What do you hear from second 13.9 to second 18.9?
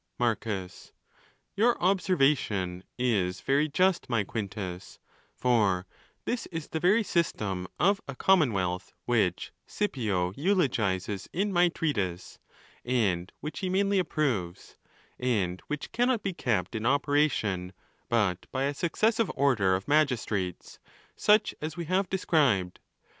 approves—and which cannot be kept in operation but by a